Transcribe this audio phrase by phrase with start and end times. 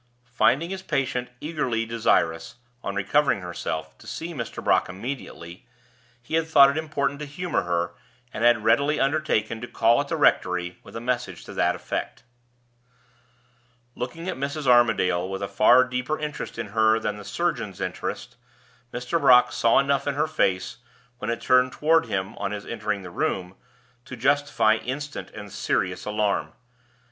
[0.33, 4.63] Finding his patient eagerly desirous, on recovering herself, to see Mr.
[4.63, 5.67] Brock immediately,
[6.23, 7.91] he had thought it important to humor her,
[8.33, 12.23] and had readily undertaken to call at the rectory with a message to that effect.
[13.93, 14.65] Looking at Mrs.
[14.65, 18.37] Armadale with a far deeper interest in her than the surgeon's interest,
[18.91, 19.21] Mr.
[19.21, 20.77] Brock saw enough in her face,
[21.19, 23.55] when it turned toward him on his entering the room,
[24.05, 26.53] to justify instant and serious alarm.